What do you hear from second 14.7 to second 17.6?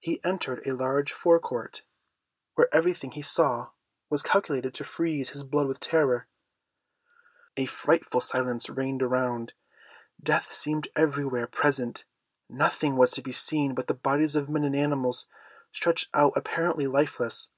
animals stretched out apparently lifeless.